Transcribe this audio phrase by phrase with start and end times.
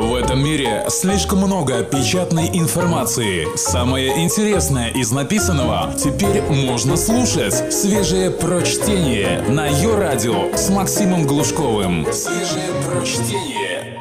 [0.00, 3.54] В этом мире слишком много печатной информации.
[3.54, 7.70] Самое интересное из написанного теперь можно слушать.
[7.70, 12.06] Свежее прочтение на ее радио с Максимом Глушковым.
[12.14, 14.00] Свежее прочтение.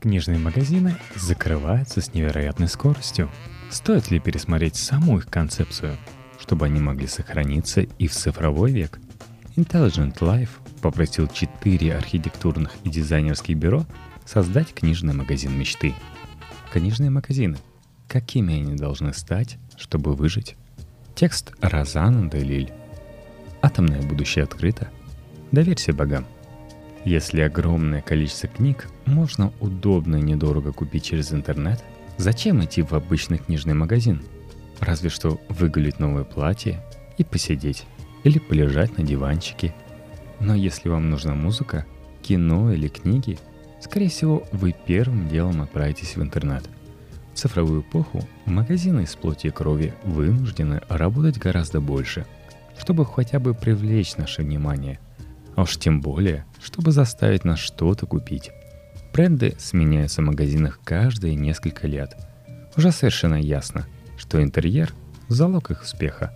[0.00, 3.28] Книжные магазины закрываются с невероятной скоростью.
[3.70, 5.96] Стоит ли пересмотреть саму их концепцию,
[6.38, 9.00] чтобы они могли сохраниться и в цифровой век?
[9.56, 10.50] Intelligent Life
[10.80, 13.84] попросил четыре архитектурных и дизайнерских бюро
[14.32, 15.94] создать книжный магазин мечты.
[16.72, 17.58] Книжные магазины.
[18.08, 20.56] Какими они должны стать, чтобы выжить?
[21.14, 22.72] Текст Розана Делиль.
[23.60, 24.88] Атомное будущее открыто.
[25.50, 26.24] Доверься богам.
[27.04, 31.84] Если огромное количество книг можно удобно и недорого купить через интернет,
[32.16, 34.22] зачем идти в обычный книжный магазин?
[34.80, 36.82] Разве что выгулить новое платье
[37.18, 37.84] и посидеть,
[38.24, 39.74] или полежать на диванчике.
[40.40, 41.84] Но если вам нужна музыка,
[42.22, 43.38] кино или книги–
[43.82, 46.62] Скорее всего, вы первым делом отправитесь в интернет.
[47.34, 52.24] В цифровую эпоху магазины из плоти и крови вынуждены работать гораздо больше,
[52.78, 55.00] чтобы хотя бы привлечь наше внимание.
[55.56, 58.52] А уж тем более, чтобы заставить нас что-то купить.
[59.12, 62.16] Бренды сменяются в магазинах каждые несколько лет.
[62.76, 64.94] Уже совершенно ясно, что интерьер–
[65.28, 66.32] залог их успеха.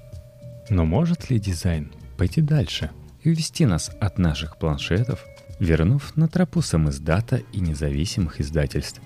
[0.69, 2.91] Но может ли дизайн пойти дальше
[3.23, 5.25] и увести нас от наших планшетов–
[5.61, 9.01] вернув на тропу самиздата и независимых издательств.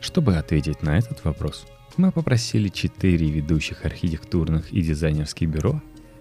[0.00, 5.80] Чтобы ответить на этот вопрос, мы попросили четыре ведущих архитектурных и дизайнерских бюро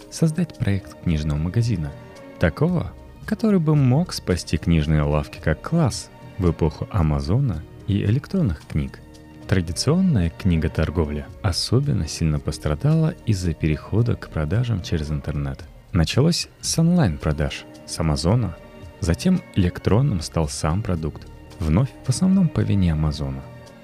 [0.10, 1.92] создать проект книжного магазина,
[2.40, 2.94] такого,
[3.26, 9.00] который бы мог спасти книжные лавки как класс в эпоху Амазона и электронных книг.
[9.48, 15.64] Традиционная книготорговля особенно сильно пострадала из-за перехода к продажам через интернет.
[15.92, 18.56] Началось с онлайн-продаж, с Амазона–
[19.00, 21.28] Затем электронным стал сам продукт,
[21.60, 23.44] вновь в основном по вине Амазона,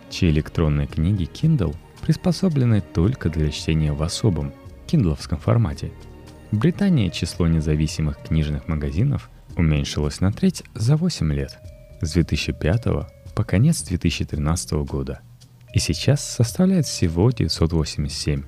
[0.09, 4.53] чьи электронные книги Kindle приспособлены только для чтения в особом,
[4.87, 5.91] киндловском формате.
[6.51, 11.57] В Британии число независимых книжных магазинов уменьшилось на треть за 8 лет,
[12.01, 12.85] с 2005
[13.35, 15.21] по конец 2013 года,
[15.73, 18.43] и сейчас составляет всего 987.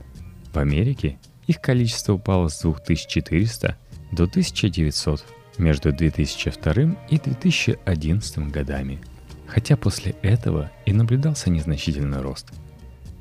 [0.51, 1.17] В Америке
[1.47, 3.77] их количество упало с 2400
[4.11, 5.23] до 1900
[5.57, 8.99] между 2002 и 2011 годами,
[9.47, 12.51] хотя после этого и наблюдался незначительный рост.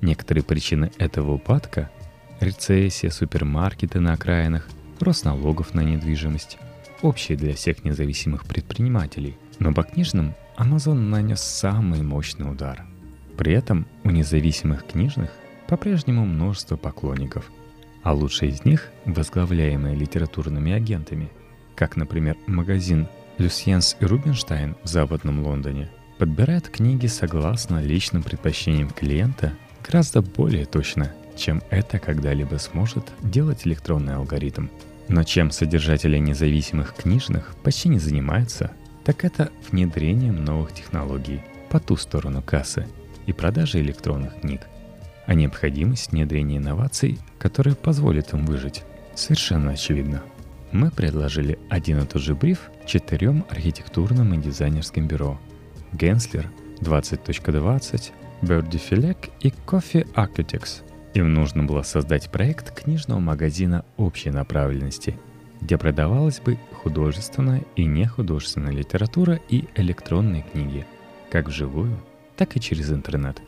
[0.00, 1.90] Некоторые причины этого упадка–
[2.40, 4.68] рецессия, супермаркеты на окраинах,
[5.00, 6.58] рост налогов на недвижимость–
[7.02, 12.84] общие для всех независимых предпринимателей, но по книжным Amazon нанес самый мощный удар.
[13.36, 15.30] При этом у независимых книжных
[15.66, 17.50] по-прежнему множество поклонников,
[18.02, 21.30] а лучшие из них, возглавляемые литературными агентами–
[21.74, 29.54] как, например, магазин «Люсьенс и Рубинштайн» в Западном Лондоне, подбирает книги согласно личным предпочтениям клиента
[29.84, 34.68] гораздо более точно, чем это когда-либо сможет делать электронный алгоритм.
[35.08, 38.70] Но чем содержатели независимых книжных почти не занимаются,
[39.04, 41.40] так это внедрением новых технологий
[41.70, 42.86] по ту сторону кассы
[43.26, 44.60] и продажи электронных книг.
[45.26, 48.82] А необходимость внедрения инноваций, которые позволят им выжить,
[49.14, 50.22] совершенно очевидна
[50.72, 55.38] мы предложили один и тот же бриф четырем архитектурным и дизайнерским бюро.
[55.92, 56.50] Генслер
[56.80, 60.82] 20.20, Birdie Филек и Coffee Architects.
[61.14, 65.18] Им нужно было создать проект книжного магазина общей направленности,
[65.60, 70.86] где продавалась бы художественная и нехудожественная литература и электронные книги,
[71.30, 71.98] как вживую,
[72.36, 73.42] так и через интернет.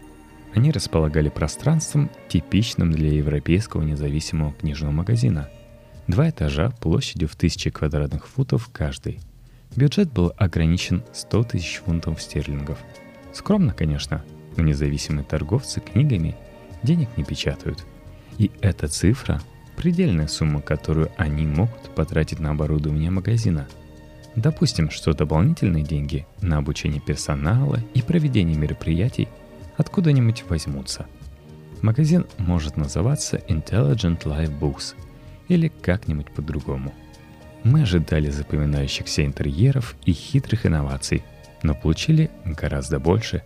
[0.55, 5.49] Они располагали пространством, типичным для европейского независимого книжного магазина–
[6.07, 9.21] Два этажа площадью в тысячи квадратных футов каждый.
[9.75, 12.79] Бюджет был ограничен 100 тысяч фунтов стерлингов.
[13.33, 14.23] Скромно, конечно,
[14.57, 16.37] но независимые торговцы книгами
[16.83, 17.87] денег не печатают.
[18.37, 19.41] И эта цифра–
[19.77, 23.67] предельная сумма, которую они могут потратить на оборудование магазина.
[24.37, 29.29] Допустим, что дополнительные деньги на обучение персонала и проведение мероприятий
[29.79, 31.07] откуда-нибудь возьмутся.
[31.81, 34.95] Магазин может называться Intelligent Life Books–
[35.49, 36.93] или как-нибудь по-другому.
[37.62, 41.25] Мы ожидали запоминающихся интерьеров и хитрых инноваций,
[41.62, 43.43] но получили гораздо больше.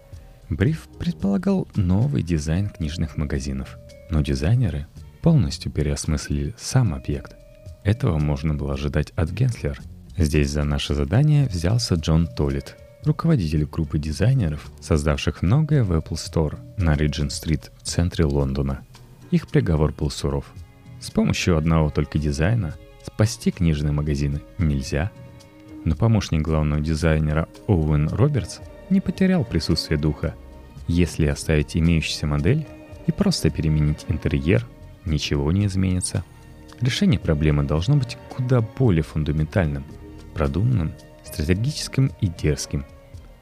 [0.49, 3.79] Бриф предполагал новый дизайн книжных магазинов,
[4.11, 4.87] но дизайнеры
[5.23, 7.37] полностью переосмыслили сам объект.
[7.85, 9.81] Этого можно было ожидать от Генслер.
[10.17, 16.59] Здесь за наше задание взялся Джон Толлит, руководитель группы дизайнеров, создавших многое в Apple Store
[16.77, 18.81] на Риджин-стрит в центре Лондона.
[19.31, 20.47] Их приговор был суров–
[21.01, 22.75] с помощью одного только дизайна
[23.05, 25.11] спасти книжные магазины нельзя.
[25.85, 28.61] Но помощник главного дизайнера Оуэн Робертс
[28.91, 30.35] не потерял присутствие духа.
[30.87, 32.67] Если оставить имеющуюся модель
[33.07, 34.67] и просто переменить интерьер,
[35.05, 36.25] ничего не изменится.
[36.81, 39.85] Решение проблемы должно быть куда более фундаментальным,
[40.35, 40.93] продуманным,
[41.25, 42.85] стратегическим и дерзким.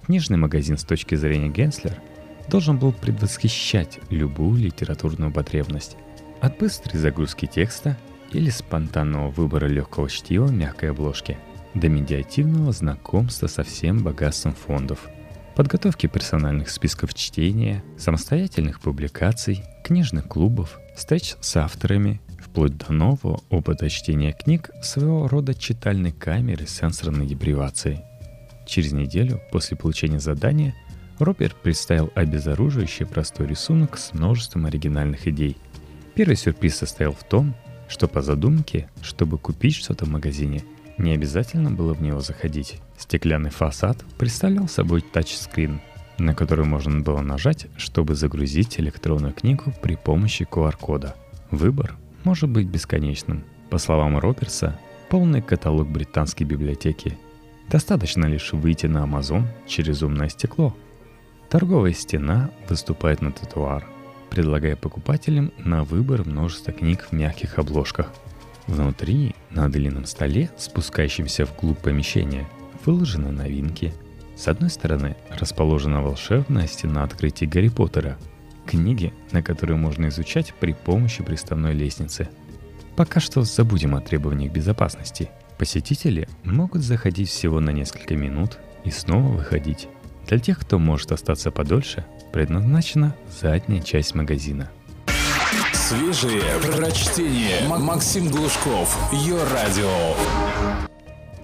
[0.05, 2.01] Книжный магазин с точки зрения Генслер
[2.49, 5.97] должен был предвосхищать любую литературную потребность.
[6.41, 7.97] От быстрой загрузки текста
[8.33, 11.39] или спонтанного выбора легкого чтива мягкой обложки
[11.75, 15.09] до медиативного знакомства со всем богатством фондов,
[15.55, 23.89] подготовки персональных списков чтения, самостоятельных публикаций, книжных клубов, встреч с авторами, вплоть до нового опыта
[23.89, 28.01] чтения книг своего рода читальной камеры сенсорной депривацией.
[28.67, 30.75] Через неделю после получения задания
[31.19, 35.57] Роберт представил обезоруживающий простой рисунок с множеством оригинальных идей.
[36.17, 37.55] Первый сюрприз состоял в том,
[37.89, 40.63] что по задумке, чтобы купить что-то в магазине,
[40.97, 42.81] не обязательно было в него заходить.
[42.97, 45.79] Стеклянный фасад представлял собой тачскрин,
[46.17, 51.15] на который можно было нажать, чтобы загрузить электронную книгу при помощи QR-кода.
[51.51, 53.45] Выбор может быть бесконечным.
[53.69, 54.81] По словам Роберса,
[55.11, 57.19] полный каталог британской библиотеки.
[57.69, 60.75] Достаточно лишь выйти на Amazon через умное стекло.
[61.51, 63.87] Торговая стена выступает на тротуар–
[64.37, 68.13] предлагая покупателям на выбор множество книг в мягких обложках.
[68.67, 72.47] Внутри, на длинном столе, спускающемся вглубь помещения,
[72.85, 73.95] выложены новинки.
[74.37, 78.19] С одной стороны расположена волшебная стена открытий Гарри Поттера,
[78.67, 82.29] книги, на которые можно изучать при помощи приставной лестницы.
[82.95, 85.31] Пока что забудем о требованиях безопасности.
[85.57, 89.89] Посетители могут заходить всего на несколько минут и снова выходить.
[90.29, 92.05] Для тех, кто может остаться подольше,
[92.37, 94.69] предназначена задняя часть магазина.
[95.73, 97.67] Свежие прочтение.
[97.67, 98.95] Максим Глушков.
[99.11, 100.15] Ее радио.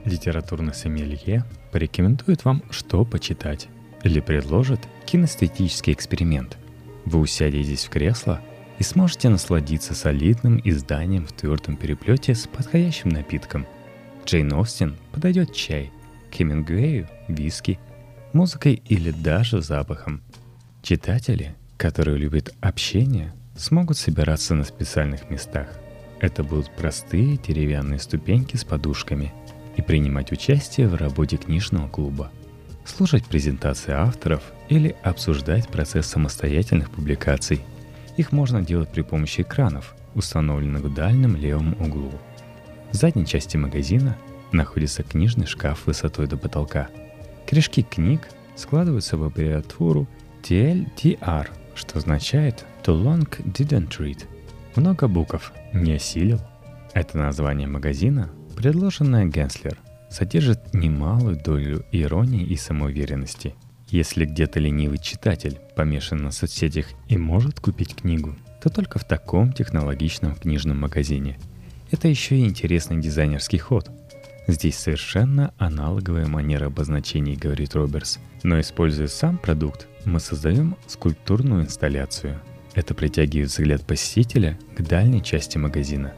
[0.04, 3.68] Литературный сомелье порекомендует вам, что почитать,
[4.02, 6.58] или предложит кинестетический эксперимент.
[7.06, 8.42] Вы усядетесь в кресло
[8.78, 13.66] и сможете насладиться солидным изданием в твердом переплете с подходящим напитком.
[14.26, 15.90] Джейн Остин подойдет чай,
[16.30, 17.78] Хемингуэю– виски,
[18.34, 20.20] музыкой или даже запахом–
[20.82, 25.68] Читатели, которые любят общение, смогут собираться на специальных местах.
[26.18, 29.32] Это будут простые деревянные ступеньки с подушками
[29.76, 32.32] и принимать участие в работе книжного клуба,
[32.84, 37.60] слушать презентации авторов или обсуждать процесс самостоятельных публикаций.
[38.16, 42.10] Их можно делать при помощи экранов, установленных в дальнем левом углу.
[42.90, 44.18] В задней части магазина
[44.50, 46.88] находится книжный шкаф высотой до потолка.
[47.46, 50.08] Корешки книг складываются в аббревиатуру
[50.42, 54.24] TLDR, что означает Too Long Didn't Read.
[54.76, 56.40] Много букв не осилил.
[56.94, 59.78] Это название магазина, предложенное Генслер,
[60.10, 63.54] содержит немалую долю иронии и самоуверенности.
[63.88, 69.52] Если где-то ленивый читатель помешан на соцсетях и может купить книгу, то только в таком
[69.52, 71.38] технологичном книжном магазине.
[71.90, 73.90] Это еще и интересный дизайнерский ход–
[74.48, 78.18] Здесь совершенно аналоговая манера обозначений, говорит Роберс.
[78.42, 82.40] Но используя сам продукт, мы создаем скульптурную инсталляцию.
[82.74, 86.14] Это притягивает взгляд посетителя к дальней части магазина.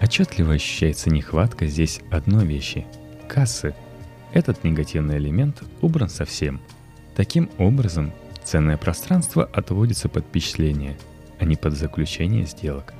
[0.00, 2.86] Отчетливо ощущается нехватка здесь одной вещи–
[3.28, 3.74] кассы.
[4.32, 6.60] Этот негативный элемент убран совсем.
[7.14, 8.12] Таким образом,
[8.44, 10.98] ценное пространство отводится под впечатление,
[11.38, 12.92] а не под заключение сделок.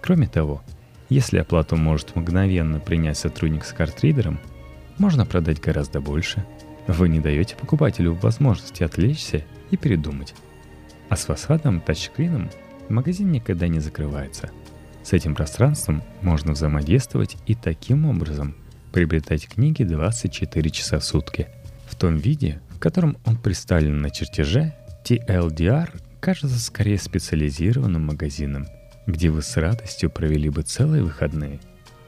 [0.00, 0.62] Кроме того,
[1.08, 4.40] если оплату может мгновенно принять сотрудник с картридером,
[4.98, 6.44] можно продать гораздо больше.
[6.88, 10.34] Вы не даете покупателю возможности отвлечься и передумать.
[11.08, 12.50] А с фасадом тачскрином
[12.88, 14.50] магазин никогда не закрывается.
[15.02, 18.54] С этим пространством можно взаимодействовать и таким образом
[18.92, 21.48] приобретать книги 24 часа в сутки.
[21.86, 24.72] В том виде, в котором он представлен на чертеже,
[25.04, 28.68] TLDR кажется скорее специализированным магазином–
[29.06, 31.60] где вы с радостью провели бы целые выходные.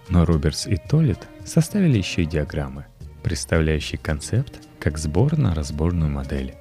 [0.09, 2.87] Но Робертс и Толлет составили еще и диаграммы,
[3.23, 6.55] представляющие концепт как сборно-разборную модель,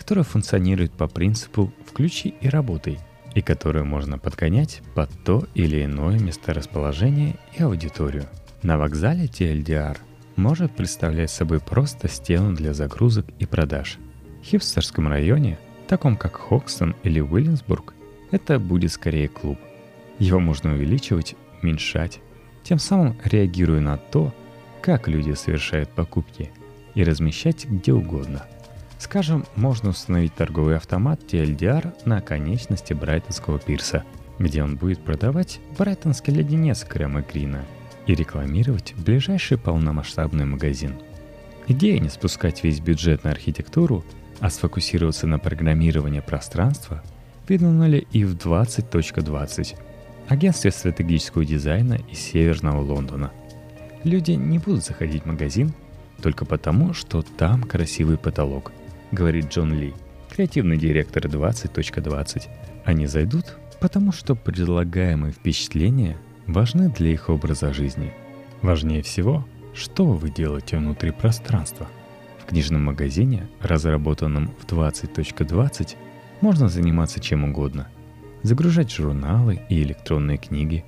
[0.00, 2.98] которая функционирует по принципу «включи и работай»,
[3.34, 8.24] и которую можно подгонять под то или иное месторасположение и аудиторию.
[8.62, 9.98] На вокзале TLDR
[10.36, 13.98] может представлять собой просто стену для загрузок и продаж.
[14.40, 17.92] В хипстерском районе, таком как Хокстон или Уильямсбург,
[18.30, 19.58] это будет скорее клуб.
[20.18, 22.20] Его можно увеличивать, уменьшать,
[22.62, 24.32] тем самым реагируя на то,
[24.80, 26.50] как люди совершают покупки,
[26.94, 28.46] и размещать где угодно.
[29.00, 34.04] Скажем, можно установить торговый автомат TLDR на конечности Брайтонского пирса,
[34.38, 37.64] где он будет продавать брайтонский леденец Крема Грина
[38.06, 40.94] и рекламировать ближайший полномасштабный магазин.
[41.66, 44.04] Идея не спускать весь бюджет на архитектуру
[44.40, 47.02] а сфокусироваться на программировании пространства
[47.48, 49.76] выдвинули и в 20.20,
[50.28, 53.32] агентстве стратегического дизайна из Северного Лондона.
[54.02, 55.74] Люди не будут заходить в магазин
[56.22, 58.72] только потому, что там красивый потолок,
[59.12, 59.94] говорит Джон Ли,
[60.30, 62.48] креативный директор 20.20.
[62.84, 68.12] Они зайдут, потому что предлагаемые впечатления важны для их образа жизни.
[68.62, 71.88] Важнее всего, что вы делаете внутри пространства.
[72.42, 75.96] В книжном магазине, разработанном в 20.20,
[76.40, 77.88] можно заниматься чем угодно.
[78.42, 80.84] Загружать журналы и электронные книги,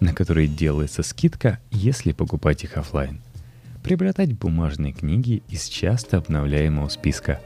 [0.00, 3.20] на которые делается скидка, если покупать их офлайн.
[3.82, 7.40] Приобретать бумажные книги из часто обновляемого списка.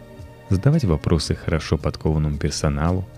[0.51, 3.09] Задавать вопросы хорошо подкованному персоналу,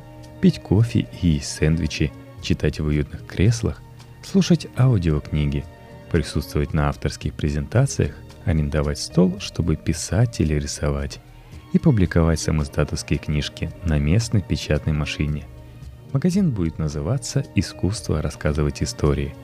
[0.42, 2.12] пить кофе и сэндвичи,
[2.42, 3.80] читать в уютных креслах,
[4.22, 5.64] слушать аудиокниги,
[6.10, 11.20] присутствовать на авторских презентациях, арендовать стол, чтобы писать или рисовать,
[11.72, 15.46] и публиковать самоздатовские книжки на местной печатной машине.
[16.12, 19.34] Магазин будет называться «Искусство рассказывать истории».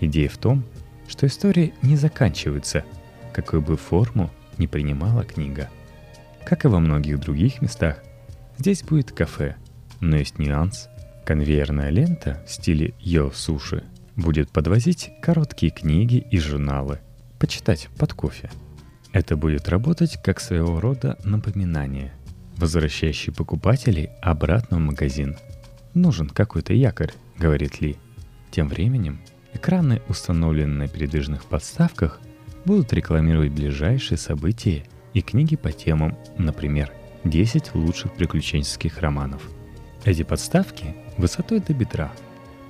[0.00, 0.62] Идея в том,
[1.08, 2.84] что истории не заканчиваются,
[3.32, 5.68] какой бы форму не принимала книга.
[6.44, 8.02] Как и во многих других местах,
[8.58, 9.56] здесь будет кафе,
[10.00, 10.88] но есть нюанс.
[11.24, 13.84] Конвейерная лента в стиле йо-суши
[14.16, 16.98] будет подвозить короткие книги и журналы,
[17.38, 18.50] почитать под кофе–
[19.12, 22.12] это будет работать как своего рода напоминание,
[22.56, 25.36] возвращающий покупателей обратно в магазин.
[25.92, 27.98] «Нужен какой-то якорь»,— говорит Ли.
[28.50, 29.20] Тем временем
[29.52, 32.20] экраны, установленные на передвижных подставках,
[32.64, 34.84] будут рекламировать ближайшие события
[35.14, 36.92] и книги по темам, например,
[37.24, 39.48] 10 лучших приключенческих романов.
[40.04, 42.12] Эти подставки высотой до бедра,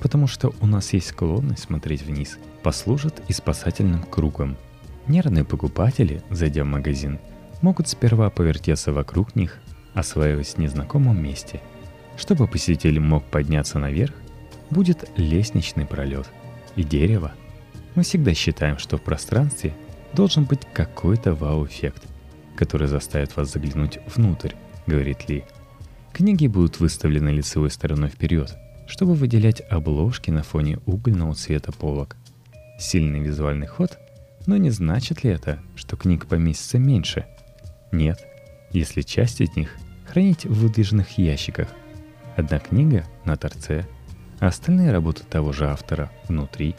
[0.01, 4.57] потому что у нас есть склонность смотреть вниз, послужат и спасательным кругом—
[5.09, 7.19] Нервные покупатели, зайдя в магазин,
[7.61, 9.59] могут сперва повертеться вокруг них,
[9.95, 11.61] осваиваясь в незнакомом месте.
[12.17, 14.15] Чтобы посетитель мог подняться наверх,
[14.71, 16.29] будет лестничный пролет
[16.77, 17.33] и дерево.
[17.97, 19.75] Мы всегда считаем, что в пространстве
[20.13, 22.05] должен быть какой-то вау-эффект,
[22.57, 24.53] который заставит вас заглянуть внутрь,
[24.87, 25.45] говорит Ли.
[26.13, 28.55] Книги будут выставлены лицевой стороной вперед,
[28.87, 32.17] чтобы выделять обложки на фоне угольного цвета полок.
[32.79, 33.99] Сильный визуальный ход
[34.47, 37.27] но не значит ли это, что книг поместится меньше?
[37.93, 38.19] Нет,
[38.71, 41.69] если часть из них хранить в выдвижных ящиках.
[42.37, 43.87] Одна книга на торце,
[44.41, 46.75] а остальные работы того же автора внутри.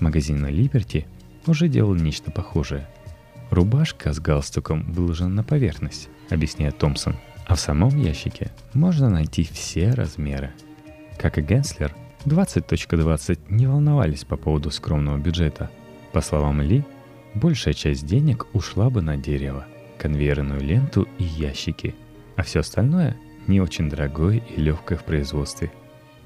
[0.00, 1.06] Магазин Либерти
[1.46, 2.86] уже делал нечто похожее.
[3.54, 9.90] Рубашка с галстуком выложена на поверхность, объясняет Томпсон, а в самом ящике можно найти все
[9.90, 10.52] размеры.
[11.18, 11.94] Как и Генслер,
[12.24, 15.70] 20.20 .20 не волновались по поводу скромного бюджета–
[16.14, 16.84] по словам Ли,
[17.34, 19.66] большая часть денег ушла бы на дерево,
[19.98, 21.96] конвейерную ленту и ящики,
[22.36, 23.16] а все остальное
[23.48, 25.72] не очень дорогое и легкое в производстве.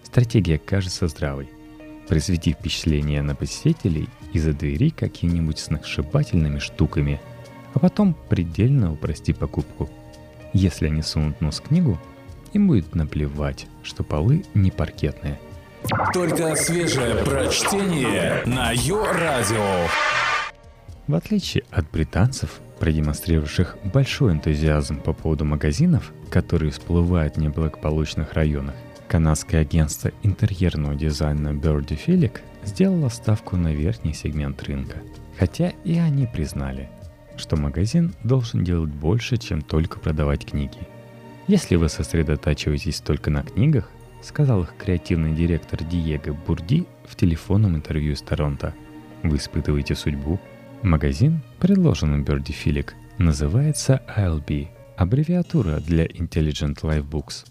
[0.03, 1.49] Стратегия кажется здравой.
[2.09, 7.21] Произведи впечатление на посетителей из-за двери какими-нибудь сногсшибательными штуками,
[7.75, 9.91] а потом предельно упрости покупку.
[10.53, 11.99] Если они сунут нос в книгу,
[12.53, 15.39] им будет наплевать, что полы не паркетные–
[16.13, 19.89] только свежее прочтение на Йо-Радио.
[21.07, 28.75] В отличие от британцев, продемонстрировавших большой энтузиазм по поводу магазинов, которые всплывают в неблагополучных районах,
[29.09, 34.99] канадское агентство интерьерного дизайна Birdie Filic сделало ставку на верхний сегмент рынка.
[35.39, 36.89] Хотя и они признали,
[37.37, 40.79] что магазин должен делать больше, чем только продавать книги.
[41.47, 48.15] Если вы сосредотачиваетесь только на книгах, сказал их креативный директор Диего Бурди в телефонном интервью
[48.15, 48.75] с Торонто.
[49.23, 50.39] Вы испытываете судьбу?
[50.83, 57.47] Магазин, предложенный Берди Филик, называется ILB, аббревиатура для Intelligent Life Books.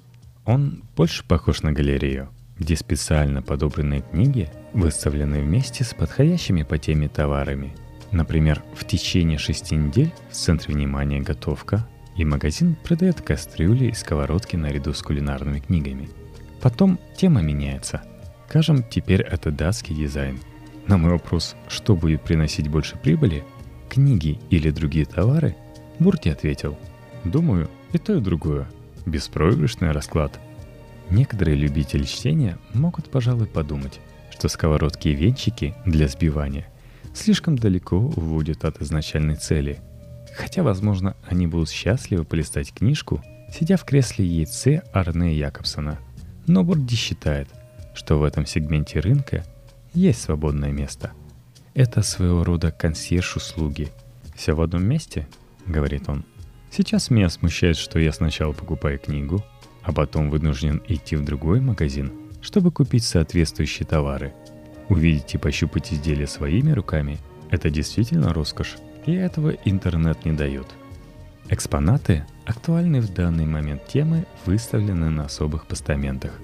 [0.48, 7.08] Он больше похож на галерею, где специально подобранные книги выставлены вместе с подходящими по теме
[7.08, 7.76] товарами.
[8.12, 14.56] Например, в течение шести недель в центре внимания готовка, и магазин продает кастрюли и сковородки
[14.56, 16.10] наряду с кулинарными книгами–
[16.62, 18.02] Потом тема меняется.
[18.50, 20.40] Скажем, теперь это датский дизайн.
[20.88, 23.44] На мой вопрос, что будет приносить больше прибыли,
[23.90, 25.56] книги или другие товары,
[26.00, 26.78] Бурти ответил,
[27.24, 28.68] думаю, и то, и другое.
[29.08, 30.40] Беспроигрышный расклад.
[31.10, 34.00] Некоторые любители чтения могут, пожалуй, подумать,
[34.30, 36.68] что сковородки и венчики для сбивания
[37.16, 39.80] слишком далеко уводят от изначальной цели.
[40.36, 45.98] Хотя, возможно, они будут счастливы полистать книжку, сидя в кресле яйце Арне Якобсона–
[46.48, 47.50] но Борди считает,
[47.94, 49.44] что в этом сегменте рынка
[49.94, 51.12] есть свободное место.
[51.74, 53.90] Это своего рода консьерж услуги.
[54.34, 55.28] Все в одном месте,
[55.66, 56.24] говорит он.
[56.78, 59.44] Сейчас меня смущает, что я сначала покупаю книгу,
[59.82, 64.36] а потом вынужден идти в другой магазин, чтобы купить соответствующие товары.
[64.88, 67.18] Увидеть и пощупать изделия своими руками–
[67.50, 68.76] это действительно роскошь,
[69.08, 70.68] и этого интернет не дает.
[71.50, 76.40] Экспонаты, актуальные в данный момент темы, выставлены на особых постаментах.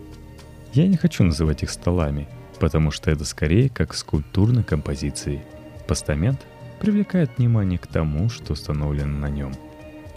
[0.74, 2.28] Я не хочу называть их столами,
[2.60, 5.44] потому что это скорее как скульптурной композиции.
[5.88, 6.42] Постамент
[6.80, 9.54] привлекает внимание к тому, что установлено на нем–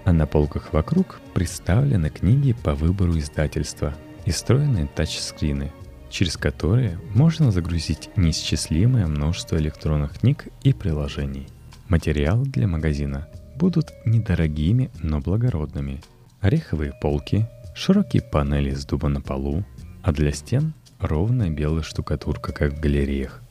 [0.07, 3.93] а на полках вокруг представлены книги по выбору издательства
[4.25, 5.73] и встроенные тачскрины,
[6.11, 11.49] через которые можно загрузить неисчислимое множество электронных книг и приложений.
[11.89, 16.01] Материалы для магазина будут недорогими, но благородными.
[16.41, 19.65] Ореховые полки, широкие панели из дуба на полу,
[20.03, 23.43] а для стен ровная белая штукатурка, как в галереях.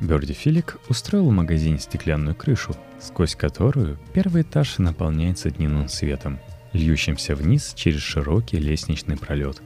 [0.00, 6.38] Берди Филик устроил в магазине стеклянную крышу, сквозь которую первый этаж наполняется дневным светом,
[6.72, 9.60] льющимся вниз через широкий лестничный пролет.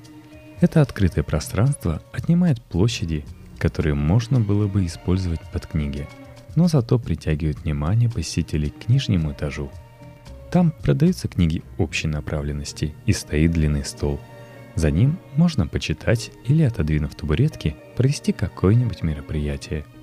[0.61, 3.25] Это открытое пространство отнимает площади,
[3.59, 6.09] которые можно было бы использовать под книги,
[6.57, 9.71] но зато притягивает внимание посетителей к нижнему этажу.
[10.51, 14.21] Там продаются книги общей направленности и стоит длинный стол.
[14.75, 19.85] За ним можно почитать или, отодвинув табуретки, провести какое-нибудь мероприятие–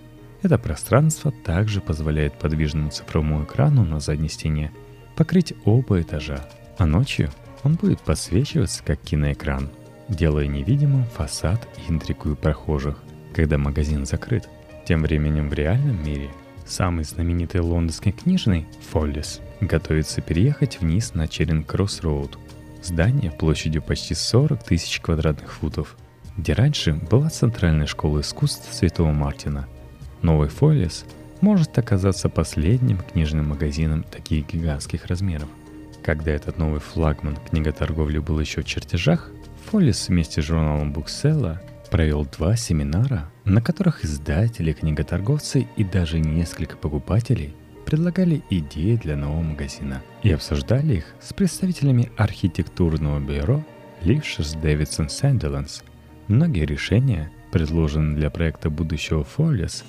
[0.41, 4.71] это пространство также позволяет подвижному цифровому экрану на задней стене
[5.15, 7.29] покрыть оба этажа, а ночью
[7.63, 9.69] он будет подсвечиваться как киноэкран,
[10.09, 12.97] делая невидимым фасад и интригую прохожих,
[13.35, 14.49] когда магазин закрыт.
[14.85, 16.31] Тем временем в реальном мире
[16.65, 22.39] самый знаменитый лондонский книжный Фоллис готовится переехать вниз на Черинг-Кросс-Роуд,
[22.81, 25.97] здание площадью почти 40 тысяч квадратных футов,
[26.35, 29.67] где раньше была Центральная школа искусств Святого Мартина–
[30.21, 31.05] Новый Фолиес
[31.41, 35.49] может оказаться последним книжным магазином таких гигантских размеров.
[36.03, 39.31] Когда этот новый флагман книготорговли был еще в чертежах,
[39.65, 46.77] Фолис вместе с журналом Букселла провел два семинара, на которых издатели, книготорговцы и даже несколько
[46.77, 47.53] покупателей
[47.85, 53.63] предлагали идеи для нового магазина и обсуждали их с представителями архитектурного бюро
[54.03, 55.83] Лившес Дэвидсон Сэнделанс.
[56.27, 59.83] Многие решения, предложенные для проекта будущего Фолис,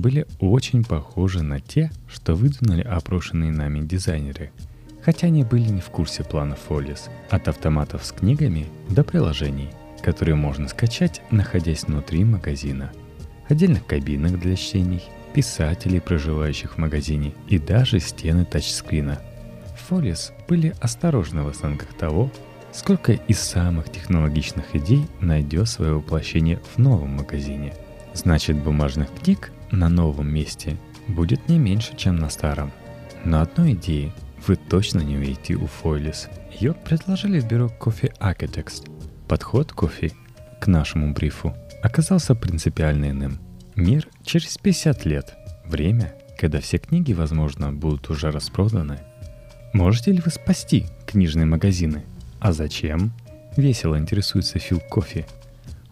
[0.00, 4.50] были очень похожи на те, что выдвинули опрошенные нами дизайнеры,
[5.02, 9.70] хотя они были не в курсе плана Фолис, от автоматов с книгами до приложений,
[10.02, 12.92] которые можно скачать, находясь внутри магазина,
[13.48, 15.02] отдельных кабинок для чтений,
[15.34, 19.20] писателей, проживающих в магазине и даже стены тачскрина.
[19.88, 22.30] Фолис были осторожны в оценках того,
[22.72, 27.74] сколько из самых технологичных идей найдет свое воплощение в новом магазине.
[28.14, 30.76] Значит, бумажных книг на новом месте
[31.08, 32.72] будет не меньше, чем на старом.
[33.24, 34.12] Но одной идеи
[34.46, 36.28] вы точно не увидите у Фойлис.
[36.58, 38.88] Ее предложили в бюро Coffee Architects.
[39.28, 40.12] Подход кофе
[40.60, 43.38] к нашему брифу оказался принципиально иным.
[43.74, 45.34] Мир через 50 лет.
[45.66, 49.00] Время, когда все книги, возможно, будут уже распроданы.
[49.72, 52.04] Можете ли вы спасти книжные магазины?
[52.38, 53.12] А зачем?
[53.56, 55.26] Весело интересуется Фил Кофе.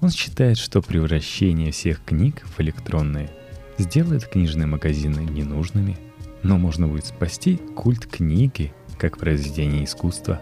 [0.00, 3.30] Он считает, что превращение всех книг в электронные–
[3.78, 5.96] сделает книжные магазины ненужными,
[6.42, 10.40] но можно будет спасти культ книги как произведение искусства.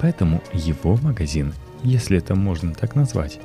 [0.00, 3.40] Поэтому его магазин, если это можно так назвать,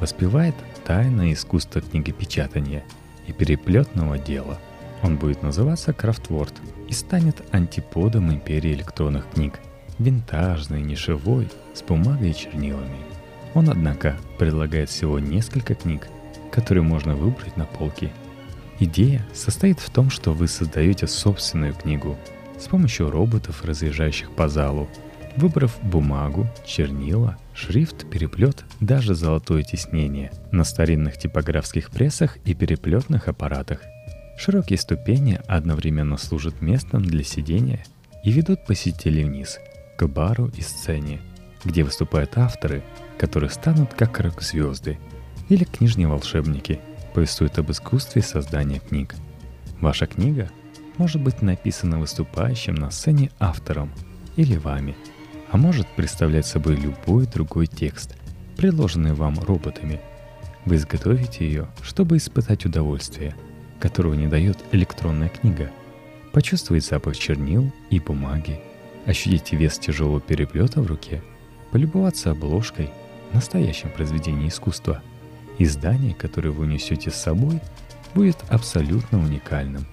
[0.00, 2.84] воспевает тайное искусство книгопечатания
[3.26, 4.58] и переплетного дела.
[5.02, 6.54] Он будет называться Крафтворд
[6.88, 9.60] и станет антиподом империи электронных книг,
[9.98, 12.96] винтажный, нишевой, с бумагой и чернилами.
[13.54, 16.08] Он, однако, предлагает всего несколько книг,
[16.50, 18.12] которые можно выбрать на полке–
[18.80, 22.16] Идея состоит в том, что вы создаете собственную книгу
[22.58, 24.88] с помощью роботов, разъезжающих по залу,
[25.36, 33.80] выбрав бумагу, чернила, шрифт, переплет, даже золотое тиснение на старинных типографских прессах и переплетных аппаратах.
[34.38, 37.84] Широкие ступени одновременно служат местом для сидения
[38.22, 39.58] и ведут посетителей вниз,
[39.96, 41.20] к бару и сцене,
[41.64, 42.84] где выступают авторы,
[43.18, 44.98] которые станут как рок-звезды
[45.48, 46.78] или книжные волшебники–
[47.18, 49.16] повествует об искусстве создания книг.
[49.80, 50.48] Ваша книга
[50.98, 53.90] может быть написана выступающим на сцене автором
[54.36, 54.94] или вами,
[55.50, 58.14] а может представлять собой любой другой текст,
[58.56, 60.00] предложенный вам роботами.
[60.64, 63.34] Вы изготовите ее, чтобы испытать удовольствие,
[63.80, 65.72] которого не дает электронная книга,
[66.32, 68.60] почувствовать запах чернил и бумаги,
[69.06, 71.20] ощутить вес тяжелого переплета в руке,
[71.72, 72.90] полюбоваться обложкой,
[73.32, 75.02] настоящим произведением искусства–
[75.58, 77.60] Издание, которое вы несете с собой,
[78.14, 79.86] будет абсолютно уникальным.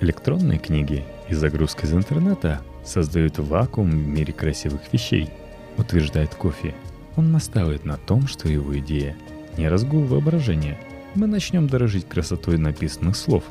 [0.00, 5.28] Электронные книги и загрузка из интернета создают вакуум в мире красивых вещей,
[5.76, 6.74] утверждает Кофи.
[7.16, 9.14] Он настаивает на том, что его идея
[9.58, 10.78] не разгул воображения.
[11.14, 13.44] Мы начнем дорожить красотой написанных слов.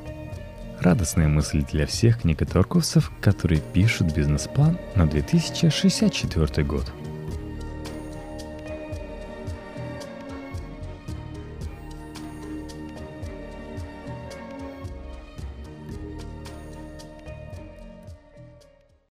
[0.79, 6.91] Радостная мысль для всех книготорговцев, которые пишут бизнес-план на 2064 год–